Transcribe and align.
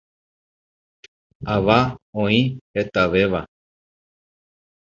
Ãva 1.55 1.77
oĩ 2.23 2.39
hetavéva. 2.73 3.41